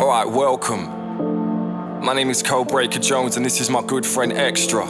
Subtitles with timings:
[0.00, 2.02] Alright, welcome.
[2.02, 4.86] My name is Cole Breaker Jones, and this is my good friend Extra.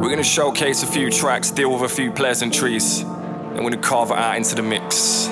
[0.00, 4.10] We're gonna showcase a few tracks, deal with a few pleasantries, and we're gonna carve
[4.10, 5.26] it out into the mix.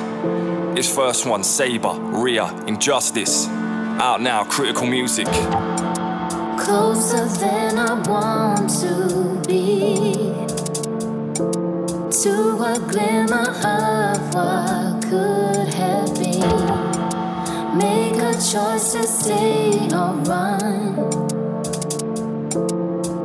[0.75, 3.49] This first one, Sabre, Ria, Injustice.
[3.49, 5.29] Out now, critical music.
[6.59, 10.13] Closer than I want to be
[12.23, 17.79] to a glimmer of what could have been.
[17.79, 20.97] Make a choice to stay or run.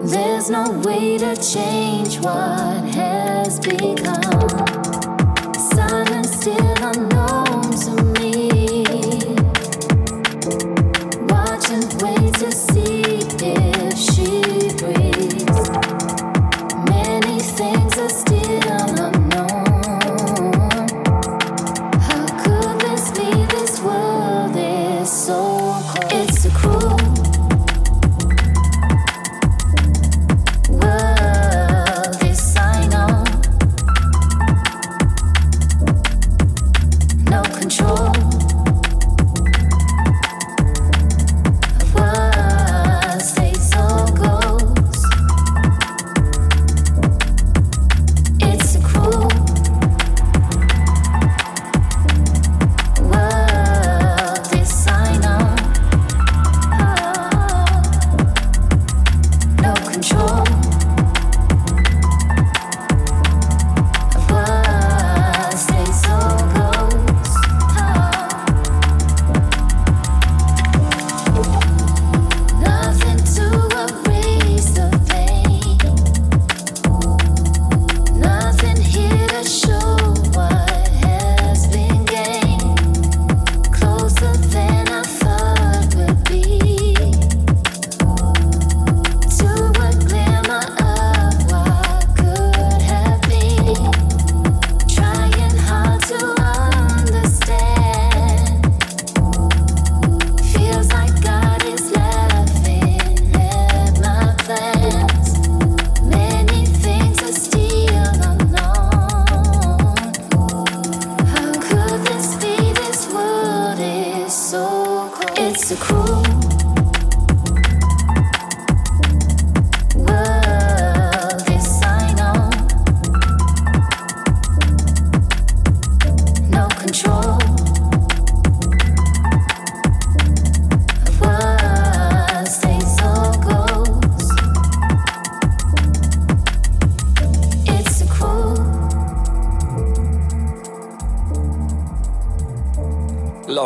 [0.05, 4.49] There's no way to change what has become.
[5.73, 7.38] Silence still unknown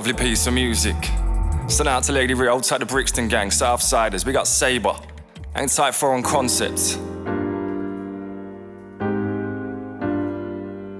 [0.05, 0.97] Lovely piece of music.
[1.69, 4.25] Send out to Lady Rio, outside the Brixton gang, Southsiders.
[4.25, 4.97] We got Sabre,
[5.55, 6.97] and Type Foreign concepts.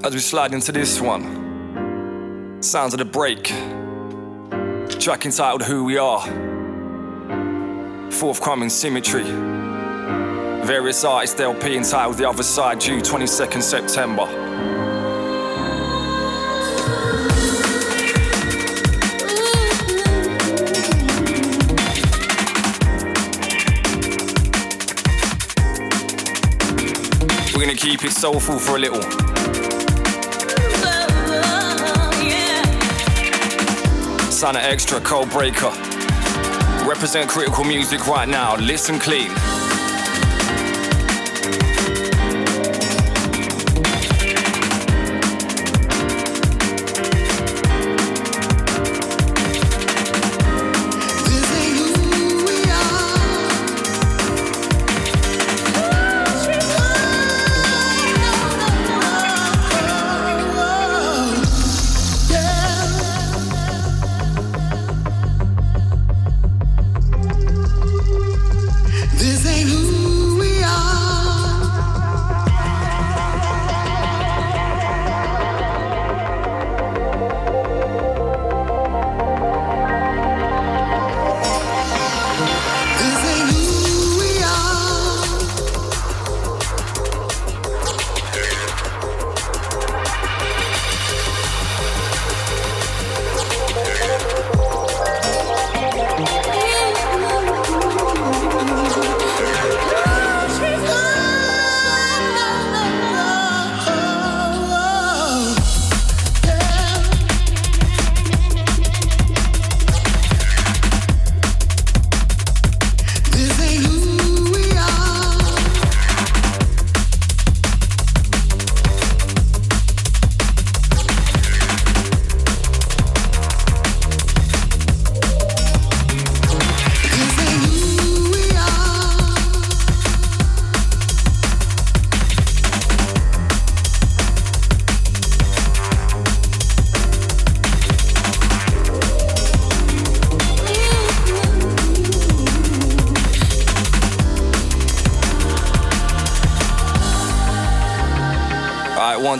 [0.05, 3.47] As we slide into this one, sounds of the break.
[5.01, 6.21] Track entitled Who We Are.
[8.09, 9.25] Forthcoming Symmetry.
[10.65, 14.42] Various artists LP entitled The Other Side, due 22nd September.
[27.63, 28.97] We're gonna keep it soulful for a little.
[34.43, 35.71] Of Extra, Cold Breaker.
[36.85, 38.57] Represent critical music right now.
[38.57, 39.52] Listen clean.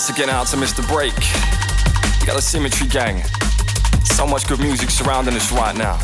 [0.05, 0.85] Once again out to Mr.
[0.89, 1.15] Break.
[2.19, 3.23] We got the Symmetry Gang.
[4.03, 5.97] So much good music surrounding us right now.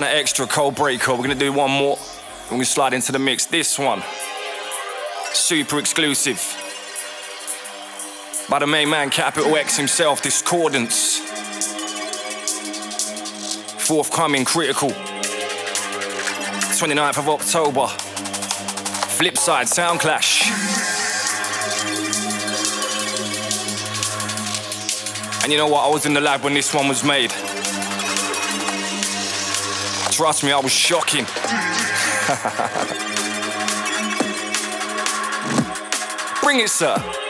[0.00, 1.12] Something extra cold breaker.
[1.12, 1.98] We're gonna do one more.
[2.44, 3.44] We're gonna slide into the mix.
[3.44, 4.02] This one,
[5.34, 6.40] super exclusive.
[8.48, 11.18] By the main man, Capital X himself, Discordance.
[13.86, 14.88] Forthcoming, critical.
[16.78, 17.86] 29th of October.
[19.18, 20.50] Flipside, Sound Clash.
[25.42, 25.84] And you know what?
[25.84, 27.34] I was in the lab when this one was made.
[30.20, 31.24] Trust me, I was shocking.
[36.42, 37.29] Bring it, sir.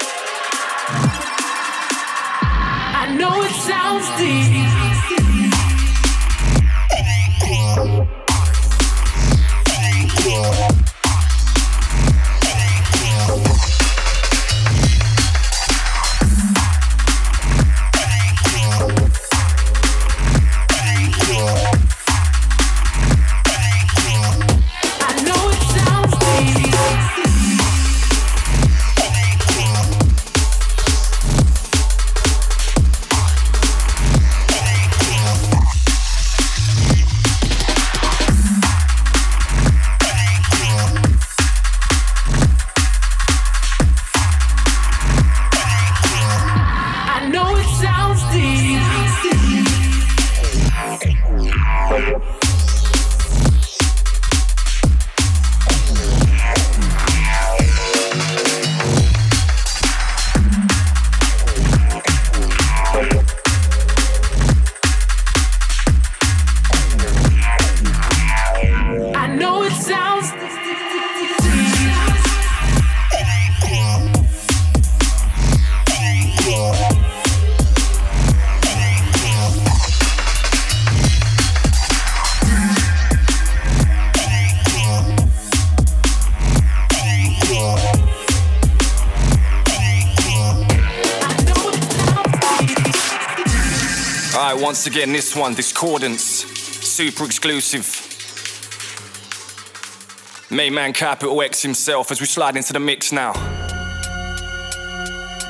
[94.71, 97.89] Once again, this one, Discordance, super exclusive.
[100.49, 103.33] Main man Capital X himself as we slide into the mix now.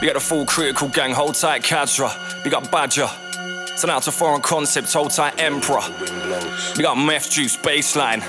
[0.00, 2.10] We got the full critical gang, hold tight Kasra.
[2.46, 3.10] We got Badger.
[3.76, 5.82] Send out to Foreign Concepts, hold tight Emperor.
[6.78, 8.22] We got Mefjus, Baseline.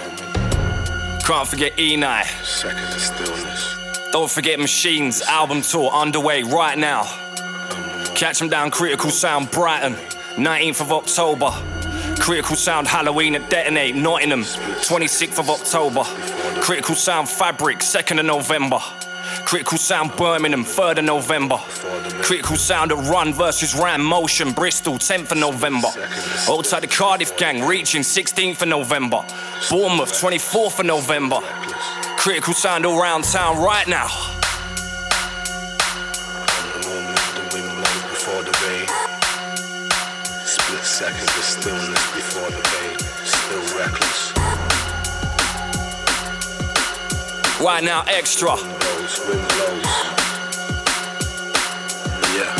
[1.24, 2.26] Can't forget Enei.
[4.12, 7.04] Don't forget Machines, album tour underway right now.
[8.14, 9.96] Catch them down, Critical Sound, Brighton.
[10.36, 11.52] 19th of October.
[12.20, 14.42] Critical Sound Halloween at Detonate, Nottingham.
[14.42, 16.04] 26th of October.
[16.62, 18.80] Critical Sound Fabric, 2nd of November.
[19.46, 21.58] Critical Sound Birmingham, 3rd of November.
[22.22, 25.90] Critical Sound at Run versus Ram Motion, Bristol, 10th of November.
[26.48, 29.26] Outside the Cardiff Gang, reaching 16th of November.
[29.70, 31.40] Bournemouth, 24th of November.
[32.18, 34.41] Critical Sound all around town right now.
[41.42, 44.32] Stillness before the pain, still reckless.
[47.60, 48.56] Right now, extra.
[52.38, 52.56] Yeah.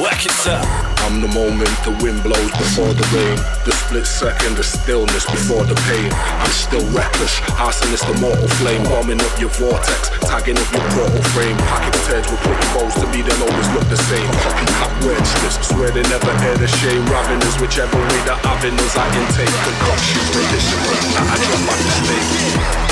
[0.00, 0.81] Work it, sir.
[1.02, 3.34] I'm the moment the wind blows before the rain.
[3.66, 6.10] The split second the stillness before the pain.
[6.14, 7.42] I'm still reckless.
[7.58, 8.82] Arsonist the mortal flame.
[8.86, 10.14] Bombing up your vortex.
[10.22, 11.58] Tagging up your portal frame.
[11.66, 14.30] Packing tears with pretty bows to me, they'll always look the same.
[14.46, 15.58] Copycat wedge strips.
[15.68, 17.02] Swear they never air the shame.
[17.10, 19.50] Ravenous, whichever way the avenues I intake.
[19.50, 20.86] Concoctions, medicinal.
[21.18, 22.91] I drop my mistake.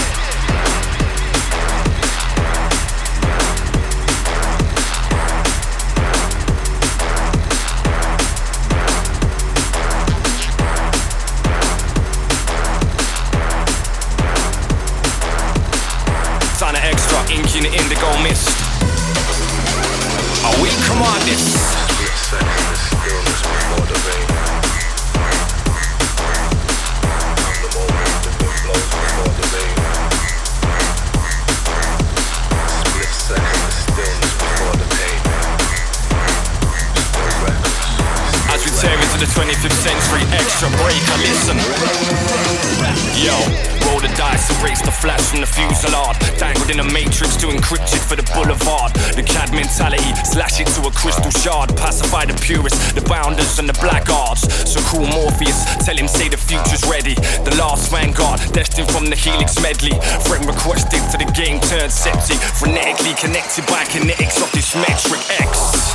[50.51, 51.77] Mentality, slash it to a crystal shard.
[51.77, 54.43] Pacify the purists, the bounders, and the blackguards.
[54.69, 57.15] So cool Morpheus, tell him say the future's ready.
[57.45, 59.99] The last vanguard, destined from the helix medley.
[60.27, 62.39] Friend requested to the game turned septic.
[62.59, 65.95] Frenetically connected by kinetics of this metric X.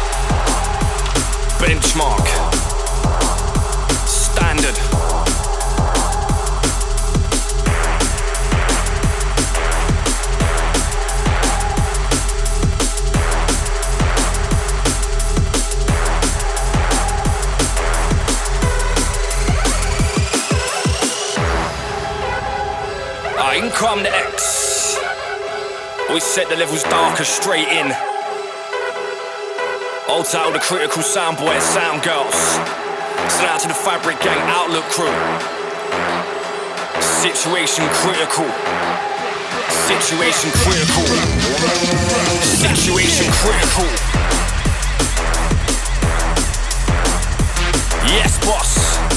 [1.59, 2.25] Benchmark.
[4.07, 4.94] Standard.
[23.75, 24.97] Come the X.
[26.09, 27.91] We set the levels darker straight in.
[30.07, 32.33] Old title, the critical sound boy, sound girls.
[33.35, 35.11] Send out to the Fabric Gang Outlook crew.
[37.19, 38.47] Situation critical.
[39.91, 41.05] Situation critical.
[42.47, 43.91] Situation critical.
[48.07, 49.14] Yes, boss.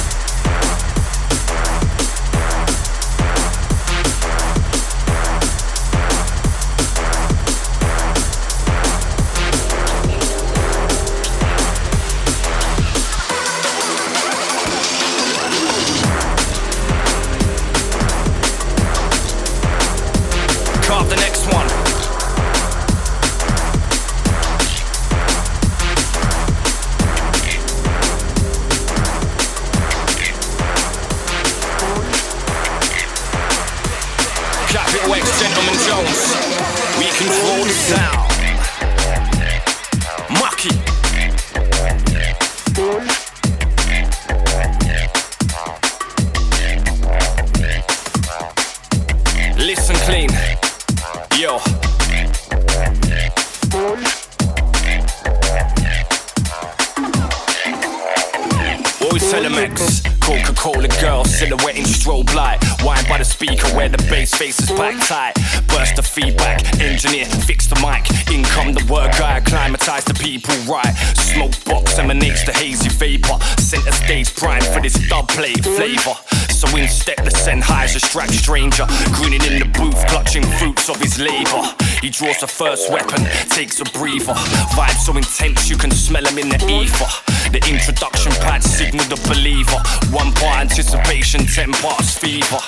[61.41, 62.59] In strobe light.
[62.83, 65.35] Wine by the speaker where the bass faces back tight.
[65.69, 68.11] Burst the feedback, engineer, fix the mic.
[68.35, 70.93] In come the word guy, acclimatize the people right.
[71.15, 73.39] Smoke box emanates the hazy vapor.
[73.61, 76.17] Center stage prime for this dub plate flavor.
[76.59, 78.85] So in step the Sennheiser strap stranger,
[79.15, 81.63] grinning in the booth, clutching fruits of his labor.
[82.03, 84.35] He draws the first weapon, takes a breather.
[84.75, 87.07] Vibe so intense you can smell him in the ether.
[87.55, 89.79] The introduction pad signal the believer.
[90.11, 92.59] One part anticipation, ten parts fever.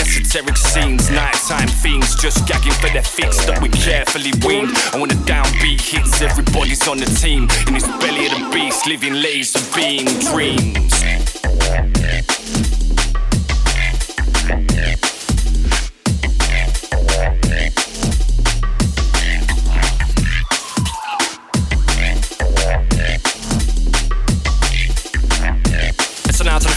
[0.00, 4.72] Esoteric scenes, nighttime fiends, just gagging for their fix that we carefully weaned.
[4.96, 7.44] And when the downbeat hits, everybody's on the team.
[7.68, 10.96] In this belly of the beast, living laser beam dreams.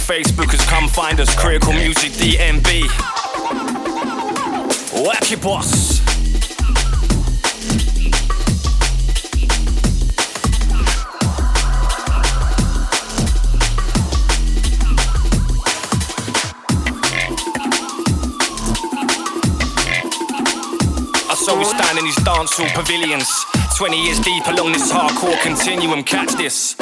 [0.07, 1.35] The Facebookers, come find us.
[1.35, 2.83] Critical Music DMB.
[5.03, 5.99] Wacky Boss.
[21.29, 23.29] I saw we stand in these dancehall pavilions.
[23.77, 26.03] 20 years deep along this hardcore continuum.
[26.03, 26.75] Catch this.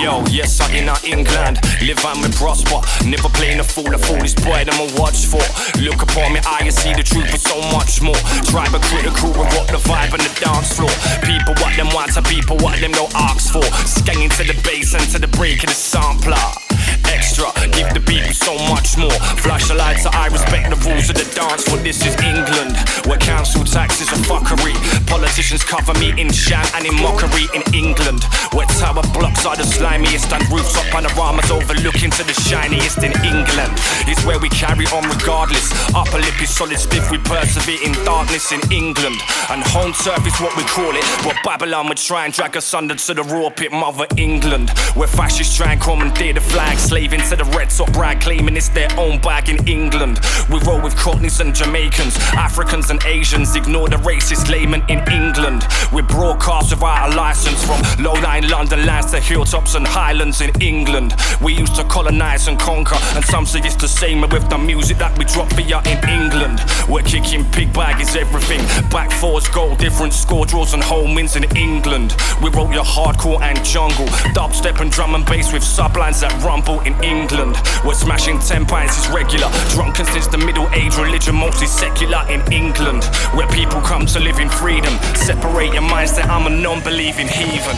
[0.00, 1.58] Yo, yes, I in our England.
[1.82, 2.78] Live and we prosper.
[3.04, 5.42] Never playing a fool, a foolish boy, them I watch for.
[5.82, 8.14] Look upon me, I see the truth, but so much more.
[8.46, 10.94] Tribe a critical, we rock the vibe on the dance floor.
[11.26, 13.66] People what them want, and people what them no ask for.
[13.90, 16.67] Skanging to the bass and to the break of the sampler.
[17.14, 19.14] Extra, give the people so much more.
[19.40, 21.64] Flash the lights, so I respect the rules of the dance.
[21.64, 24.76] For this is England, where council tax is a fuckery.
[25.06, 28.24] Politicians cover me in sham and in mockery in England.
[28.52, 33.72] Where tower blocks are the slimiest and rooftop panoramas overlooking to the shiniest in England.
[34.06, 35.72] It's where we carry on regardless.
[35.94, 39.16] Upper lip is solid stiff, we persevere in darkness in England.
[39.50, 41.04] And home turf is what we call it.
[41.24, 44.70] What Babylon would try and drag us under to the raw pit, Mother England.
[44.94, 48.70] Where fascists try and commandeer the flag, slaving to the red top brag, claiming it's
[48.70, 50.18] their own bag in England.
[50.50, 55.64] We roll with Cockneys and Jamaicans, Africans and Asians, ignore the racist layman in England.
[55.92, 61.14] We broadcast without a license from low-lying London lands to hilltops and highlands in England.
[61.40, 64.98] We used to colonize and conquer, and some say it's the same with the music
[64.98, 66.58] that we drop for ya in England.
[66.88, 68.58] We're kicking pig bag is everything.
[68.90, 72.16] Back fours, goal, different score draws and home wins in England.
[72.42, 76.80] We wrote your hardcore and jungle, dubstep and drum and bass with sublines that rumble
[76.88, 77.56] in England.
[77.84, 82.40] We're smashing 10 pints is regular, drunken since the middle age, religion mostly secular in
[82.50, 83.04] England.
[83.34, 84.94] Where people come to live in freedom.
[85.14, 87.76] Separate your minds that I'm a non believing heathen.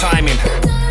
[0.00, 0.81] Timing.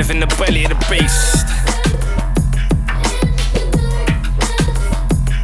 [0.00, 1.46] Live in the belly of the beast.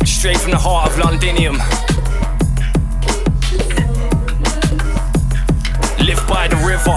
[0.09, 1.59] Straight from the heart of Londinium.
[5.99, 6.97] Live by the river.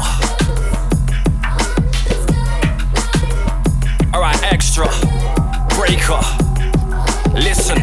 [4.16, 4.88] Alright, extra.
[5.76, 6.22] Breaker.
[7.34, 7.80] Listen.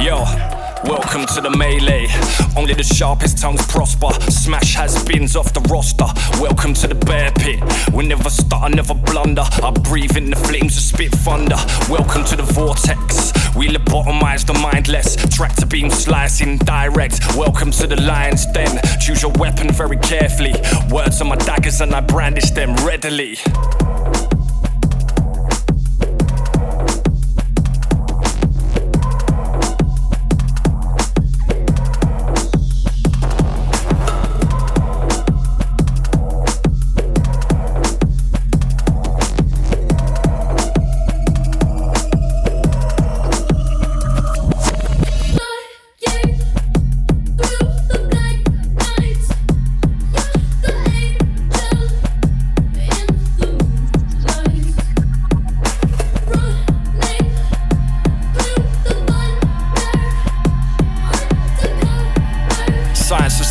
[0.00, 0.51] Yo.
[0.92, 2.06] Welcome to the melee.
[2.54, 4.12] Only the sharpest tongues prosper.
[4.30, 6.04] Smash has bins off the roster.
[6.38, 7.62] Welcome to the bear pit.
[7.94, 9.40] We never stutter, never blunder.
[9.62, 11.56] I breathe in the flames of spit thunder.
[11.88, 13.32] Welcome to the vortex.
[13.56, 15.16] We lobotomize the mindless.
[15.34, 17.36] Tractor beam slicing direct.
[17.36, 18.78] Welcome to the lion's den.
[19.00, 20.52] Choose your weapon very carefully.
[20.90, 23.38] Words are my daggers and I brandish them readily.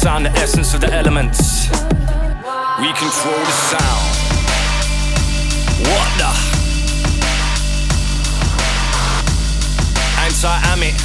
[0.01, 1.69] Sound, the essence of the elements.
[1.69, 4.11] We control the sound.
[5.85, 6.31] What the?
[10.25, 10.97] Anti-Amit.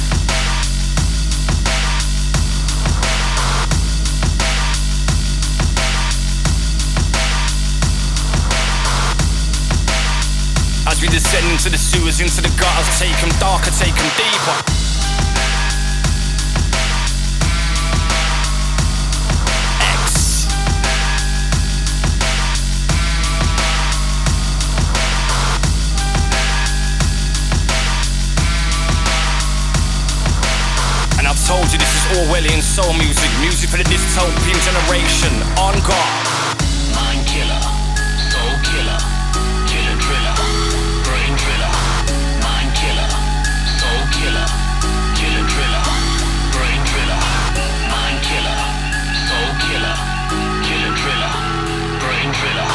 [10.87, 14.76] As we descend into the sewers, into the gutters, take them darker, take them deeper.
[31.47, 35.31] Told you this is Orwellian soul music, music for the dystopian generation.
[35.63, 36.23] On guard.
[36.91, 37.63] Mind killer,
[38.27, 38.99] soul killer,
[39.63, 40.35] killer driller,
[41.07, 41.73] brain driller.
[42.43, 43.07] Mind killer,
[43.79, 44.47] soul killer,
[45.15, 45.83] killer driller,
[46.51, 47.21] brain driller.
[47.95, 48.59] Mind killer,
[49.23, 49.95] soul killer,
[50.67, 51.33] killer driller,
[52.03, 52.69] brain driller.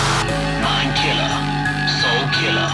[0.65, 1.33] Mind killer,
[2.01, 2.71] soul killer,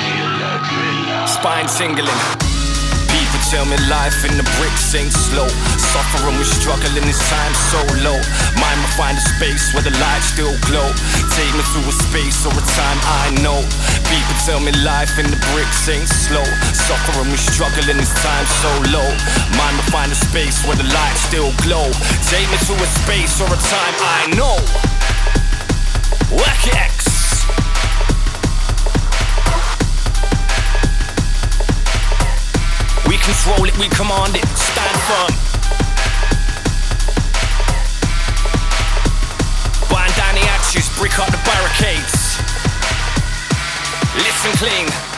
[0.00, 1.20] killer driller.
[1.28, 2.45] spine tingling.
[3.46, 5.46] Tell me life in the bricks ain't slow.
[5.78, 8.18] Suffering with struggling this time so low.
[8.58, 10.90] Mind will find a space where the lights still glow.
[11.30, 13.62] Take me to a space or a time I know.
[14.10, 16.42] People tell me life in the bricks ain't slow.
[16.74, 19.08] Suffering with struggling this time so low.
[19.54, 21.86] Mind will find a space where the lights still glow.
[22.26, 24.58] Take me to a space or a time I know.
[26.34, 27.15] Wacky X.
[33.26, 35.34] control it, we command it, stand firm.
[39.90, 42.38] Bind down the axes, brick up the barricades.
[44.14, 45.15] Listen clean.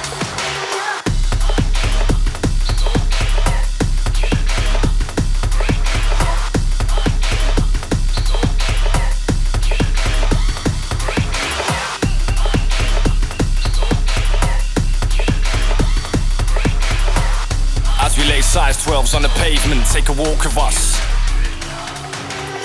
[18.58, 20.98] Size 12s on the pavement, take a walk with us.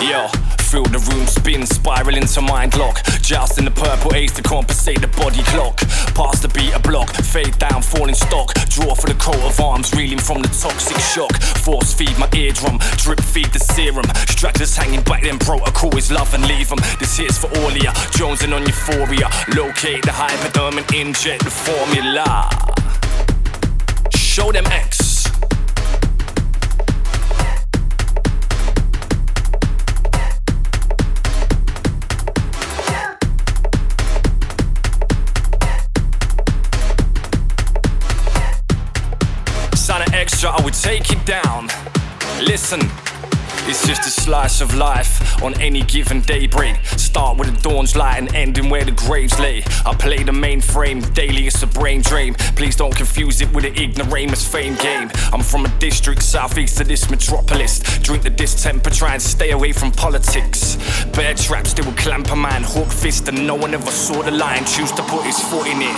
[0.02, 0.26] Yo,
[0.58, 2.98] feel the room spin, spiral into mind lock.
[3.22, 5.78] Jousting the purple haze to compensate the body clock.
[6.18, 8.56] Past the beat a block, fade down, falling stock.
[8.74, 11.34] Draw for the coat of arms, reeling from the toxic shock.
[11.62, 14.10] Force feed my eardrum, drip feed the serum.
[14.34, 16.80] Stragglers hanging back, then protocol is love and leave them.
[16.98, 19.30] This hit's for all of ya, jonesing on euphoria.
[19.56, 22.50] Locate the hypodermic, inject the formula.
[24.10, 24.93] Show them X.
[40.44, 41.68] Extra, I would take it down.
[42.44, 42.82] Listen,
[43.66, 46.76] it's just a slice of life on any given daybreak.
[46.98, 49.64] Start with the dawn's light and ending where the graves lay.
[49.86, 52.34] I play the mainframe, daily it's a brain drain.
[52.58, 55.10] Please don't confuse it with the ignoramus fame game.
[55.32, 57.80] I'm from a district southeast of this metropolis.
[58.00, 60.76] Drink the distemper, try and stay away from politics.
[61.14, 64.32] Bear traps, they will clamp a man, hook fist, and no one ever saw the
[64.32, 65.96] lion choose to put his foot in it.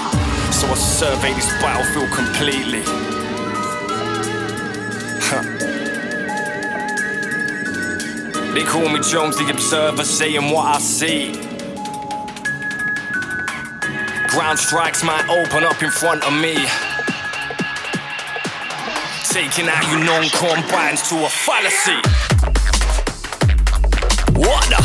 [0.53, 3.14] So I survey this battlefield completely.
[8.55, 11.33] They call me Jones the Observer, saying what I see.
[14.29, 16.55] Ground strikes might open up in front of me.
[19.29, 21.99] Taking out your non-combines to a fallacy.
[24.39, 24.84] What the?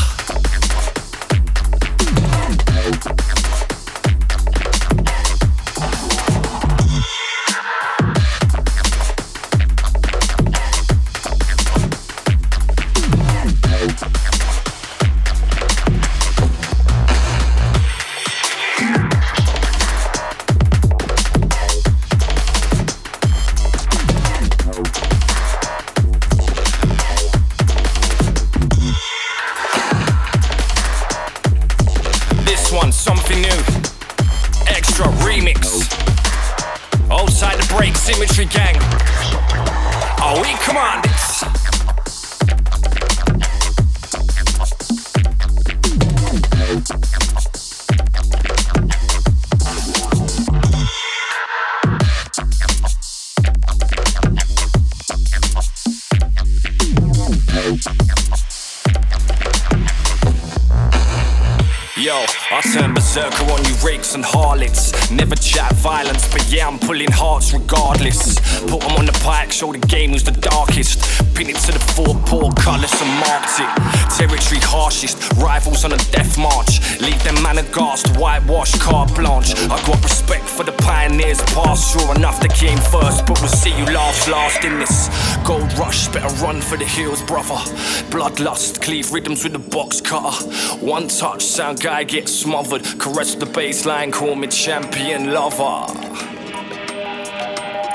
[62.01, 65.11] Yo, I turn berserker on you rakes and harlots.
[65.11, 68.41] Never chat violence, but yeah, I'm pulling hearts regardless.
[68.61, 71.05] Put 'em on the pike, show the game who's the darkest.
[71.35, 73.69] Pin it to the four poor colours and marked it.
[74.17, 76.81] Territory harshest, rivals on a death march.
[77.01, 79.53] Leave them man aghast, whitewash carte blanche.
[79.69, 83.77] I got respect for the pioneers past, sure enough they came first, but we'll see
[83.77, 85.11] you laughs last in this.
[85.45, 87.61] Gold rush, better run for the hills, brother.
[88.09, 90.35] Bloodlust, cleave rhythms with the box cutter.
[90.81, 92.85] One touch, sound I get smothered.
[93.01, 95.87] Caress the baseline, call me champion lover.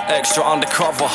[0.09, 1.09] Extra undercover.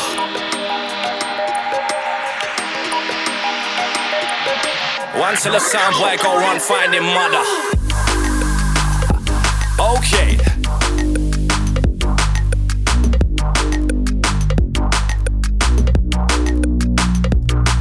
[5.21, 7.45] Once in a sound where I go run finding mother.
[9.99, 10.38] Okay.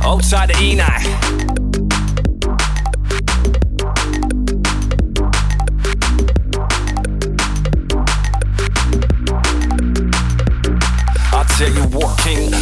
[0.03, 1.28] Outside the E9.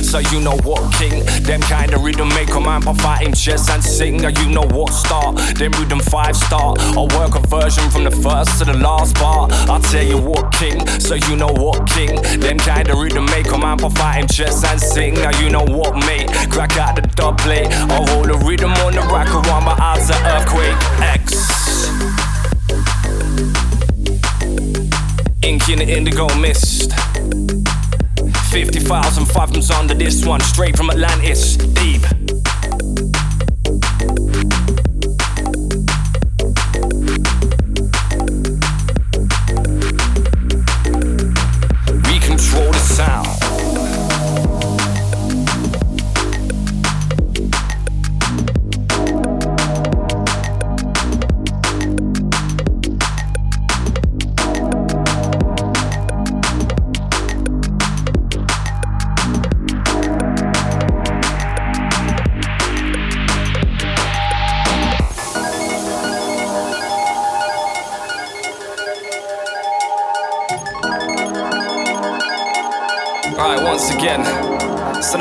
[0.08, 1.26] So you know what, king.
[1.44, 4.24] Them kind of rhythm make a man fight him chest and sing.
[4.24, 6.76] And you know what start, them rhythm five star.
[6.96, 9.52] I'll work a version from the first to the last part.
[9.52, 12.16] I tell you what, king, so you know what, king.
[12.40, 15.18] Them kind of rhythm make a man fight him chest and sing.
[15.18, 16.32] And you know what, mate.
[16.50, 17.38] Crack out the dub.
[17.48, 20.76] I'll roll the rhythm on the rack around my eyes, an earthquake.
[21.02, 21.58] X.
[25.44, 27.07] Ink in the indigo mist.
[28.58, 32.17] 50,000 fathoms under this one, straight from Atlantis, deep.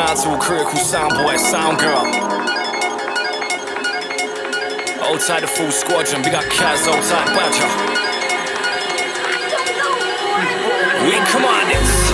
[0.09, 2.07] Out to a critical sound boy, sound girl.
[5.05, 7.03] Old the full squadron, we got Kaz, old
[7.35, 7.67] Badger.
[11.03, 12.07] We.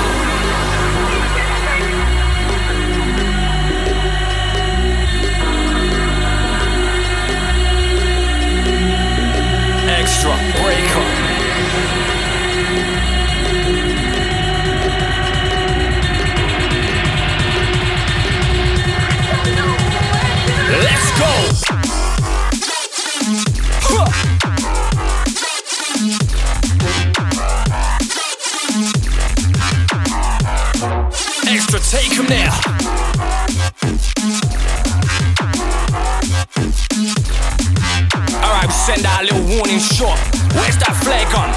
[10.00, 11.11] Extra breaker.
[20.72, 21.32] Let's go!
[31.46, 32.48] Extra, take him there.
[38.34, 40.18] Alright, send out a little warning shot.
[40.54, 41.50] Where's that flag gun?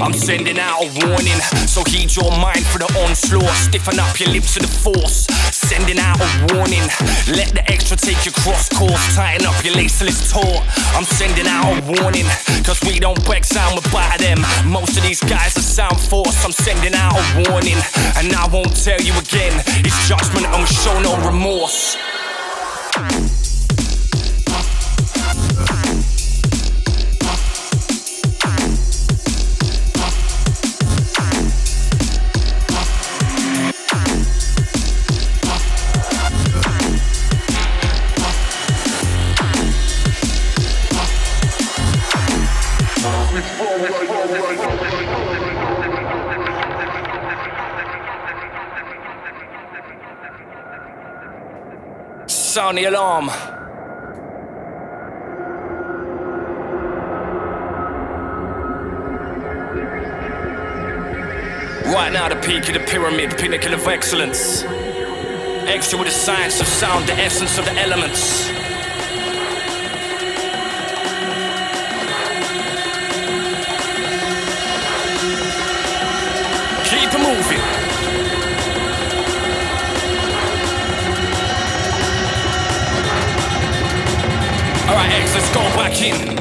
[0.00, 3.56] I'm sending out a warning, so heed your mind for the onslaught.
[3.56, 5.26] Stiffen up your lips to the force.
[5.74, 6.86] Sending out a warning,
[7.34, 9.16] let the extra take your cross course.
[9.16, 10.62] Tighten up your laceless tour.
[10.94, 12.26] I'm sending out a warning,
[12.62, 14.38] cause we don't break sound, we buy them.
[14.70, 16.44] Most of these guys are sound force.
[16.44, 17.78] I'm sending out a warning,
[18.14, 19.64] and I won't tell you again.
[19.82, 21.96] It's judgment and we show no remorse.
[52.54, 53.26] Sound the alarm.
[61.92, 64.62] Right now, the peak of the pyramid, pinnacle of excellence.
[64.62, 68.63] Extra with the science of sound, the essence of the elements.
[84.94, 86.33] Alright, X, let's go back in.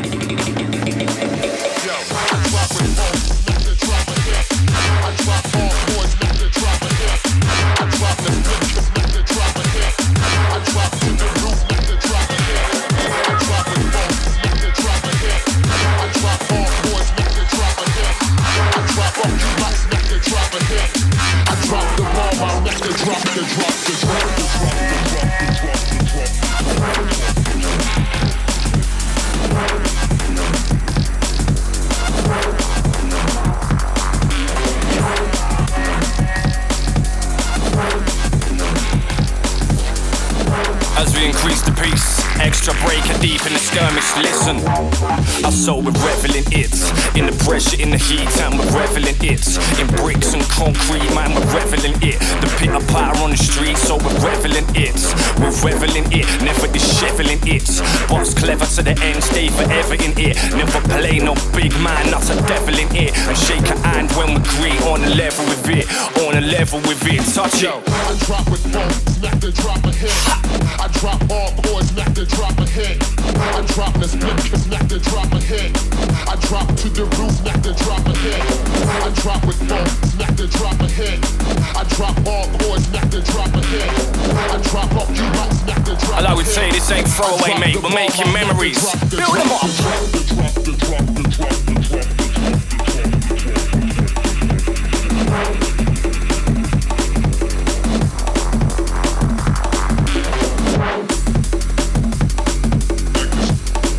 [87.24, 87.82] Throwaway, mate.
[87.82, 88.82] We're making memories.
[89.10, 89.64] Build them up.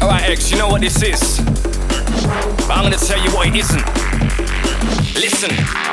[0.03, 1.41] Alright, X, you know what this is?
[2.67, 3.85] But I'm gonna tell you what it isn't.
[5.15, 5.84] Listen.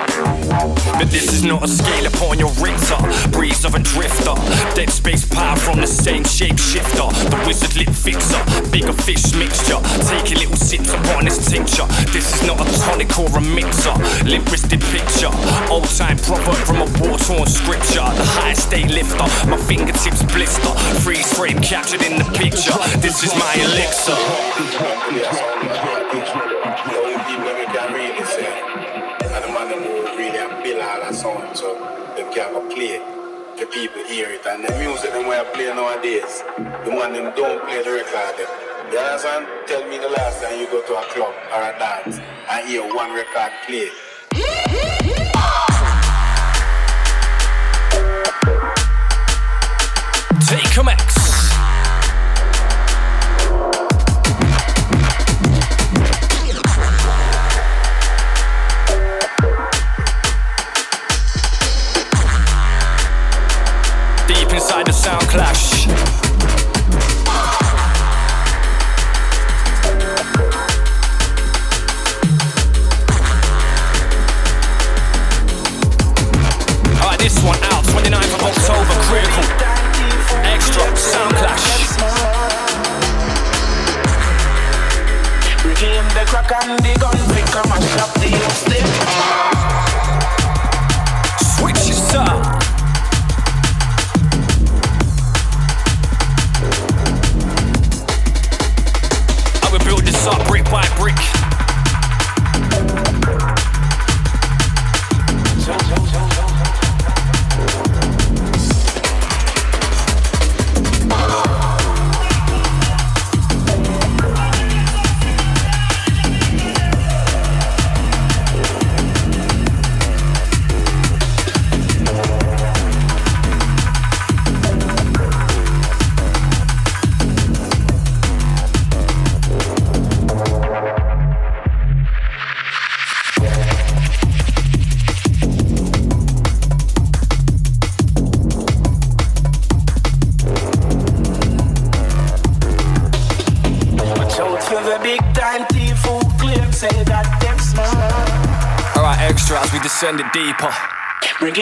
[0.51, 2.97] But this is not a scale upon your Richter.
[3.31, 4.35] Breeze of a drifter.
[4.75, 7.07] Dead space power from the same shapeshifter.
[7.29, 8.41] The wizard lip fixer.
[8.69, 9.79] Bigger fish mixture.
[10.03, 11.85] Take a little sips upon this tincture.
[12.11, 13.93] This is not a tonic or a mixer.
[14.25, 15.31] Limp wristed picture.
[15.71, 18.03] Old time proverb from a war torn scripture.
[18.19, 19.27] The highest state lifter.
[19.47, 20.73] My fingertips blister.
[20.99, 22.75] Freeze frame captured in the picture.
[22.99, 25.61] This is my elixir.
[32.81, 32.97] play,
[33.59, 34.45] the people hear it.
[34.45, 36.41] And the music them I play nowadays,
[36.83, 38.49] the one them don't play the record them.
[38.91, 39.45] You understand?
[39.67, 42.17] Tell me the last time you go to a club or a dance
[42.49, 43.89] and hear one record play.
[50.49, 50.83] Take a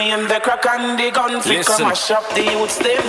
[0.10, 1.86] Regain the crack and the gun, up Listen.
[1.86, 3.04] and shop the youth them.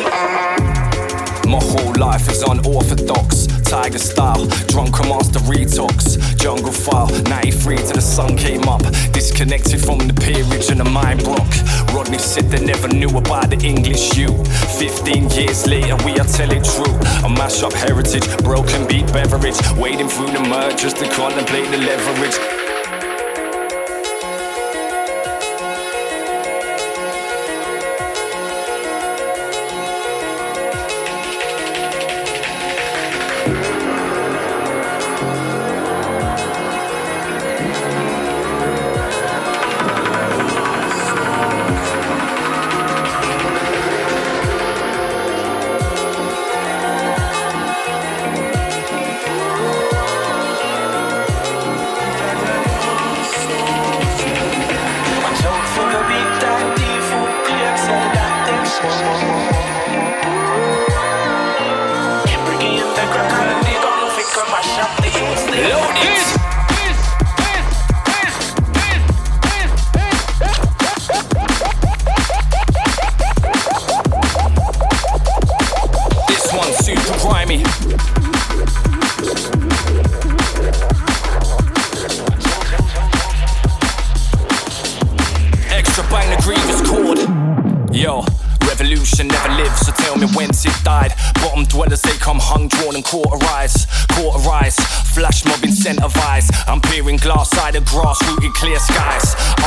[1.51, 3.47] My whole life is unorthodox.
[3.65, 6.19] Tiger style, drunken master retox.
[6.37, 8.83] Jungle file, 93 till the sun came up.
[9.13, 11.49] Disconnected from the peerage and the mind block.
[11.95, 14.29] Rodney said they never knew about the English you.
[14.79, 16.95] 15 years later, we are telling true.
[17.25, 19.57] A mash up heritage, broken beat beverage.
[19.79, 22.60] Wading through the just to contemplate the leverage.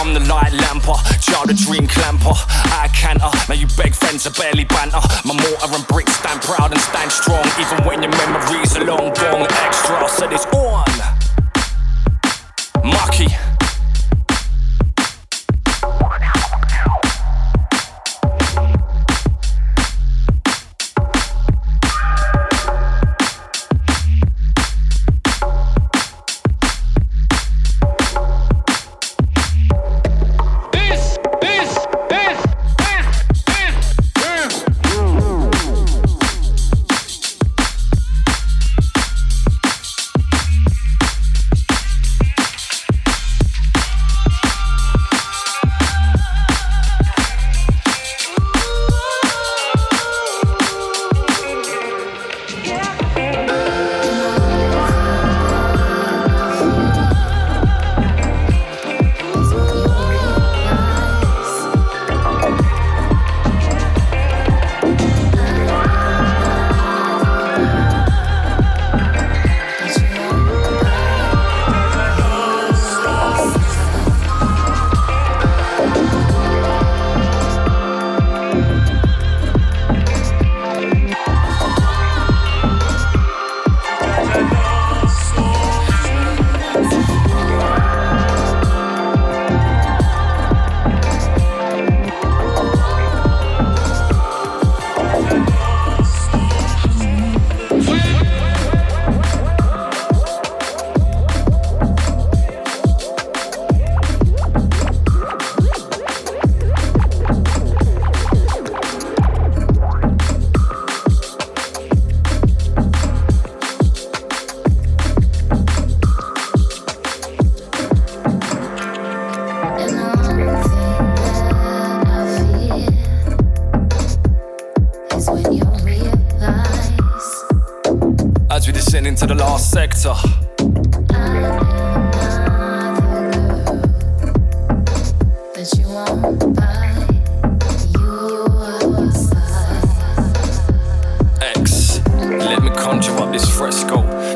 [0.03, 2.33] I'm the light lamper, child of dream clamper.
[2.75, 4.99] I canter, now you beg friends are barely banter.
[5.23, 9.13] My mortar and bricks stand proud and stand strong, even when your memories are long
[9.13, 9.47] gone.
[9.63, 10.91] Extra, so it's on.
[12.83, 13.27] Mucky.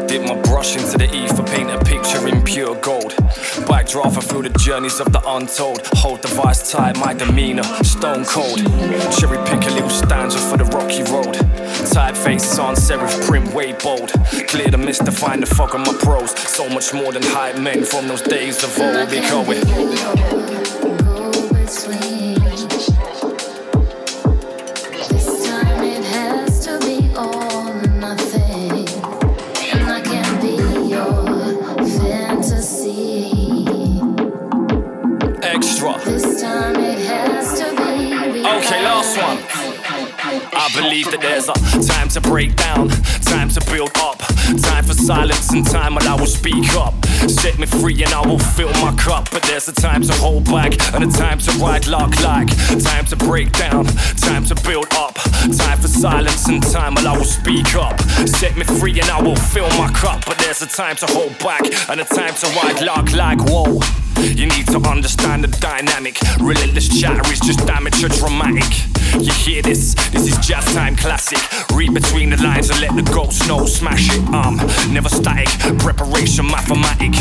[0.08, 3.12] Dip my brush into the ether, paint a picture in pure gold.
[3.68, 5.86] Backdraft through the journeys of the untold.
[5.94, 8.58] Hold the vice tight, my demeanor, stone cold.
[9.18, 11.36] Cherry pick a little stanza for the rocky road.
[11.92, 14.12] Typeface sans serif print, way bold.
[14.48, 16.32] Clear the mist to find the fog on my prose.
[16.40, 19.10] So much more than hype men from those days of old.
[19.10, 20.47] Be going.
[41.04, 42.90] Believe that there's a time to break down,
[43.22, 44.07] time to build up,
[44.62, 46.94] time for silence and time when I will speak up.
[47.28, 49.30] Set me free and I will fill my cup.
[49.32, 52.50] But there's a time to hold back and a time to ride luck like
[52.82, 53.86] time to break down,
[54.18, 55.16] time to build up,
[55.58, 58.00] time for silence and time when I will speak up.
[58.28, 60.26] Set me free and I will fill my cup.
[60.26, 63.80] But there's a time to hold back and a time to ride luck like whoa.
[64.18, 66.18] You need to understand the dynamic.
[66.40, 68.66] Relentless chatter is just amateur dramatic.
[69.20, 69.94] You hear this?
[70.12, 71.40] This is jazz time classic.
[71.72, 73.66] Read between the lines and let the ghost know.
[73.66, 74.34] Smash it.
[74.34, 74.58] Um,
[74.94, 75.48] never static.
[75.80, 77.14] Preparation mathematic.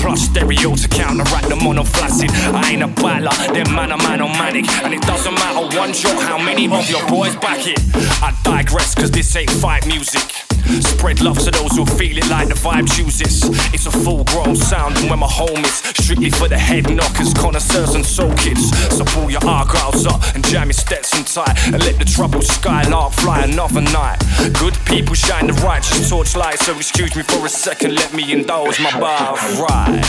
[0.00, 2.30] Plus stereo to counteract the monoflaccid.
[2.54, 4.68] I ain't a battler, then man a man on manic.
[4.82, 7.78] And it doesn't matter one shot how many of your boys back it.
[8.22, 10.43] I digress, cause this ain't fight music.
[10.80, 13.44] Spread love to those who feel it like the vibe chooses.
[13.74, 17.32] It's a full grown sound, and when my home is strictly for the head knockers,
[17.34, 18.70] connoisseurs, and soul kids.
[18.96, 23.12] So pull your argyles up and jam your Stetson tight, and let the troubled skylark
[23.12, 24.18] fly another night.
[24.58, 28.80] Good people shine the righteous torchlight, so excuse me for a second, let me indulge
[28.80, 29.34] my bar
[29.68, 30.02] right.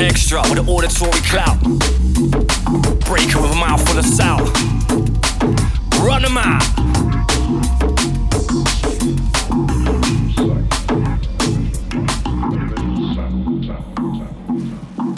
[0.00, 1.99] Extra with an auditory clout.
[3.06, 4.48] Breaker with a mouth full of salt.
[6.00, 6.62] Run them out.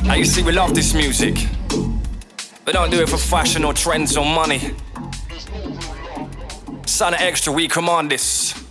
[0.04, 1.46] Now you see, we love this music.
[2.66, 4.74] We don't do it for fashion or trends or money.
[7.02, 8.61] Of extra, we command this.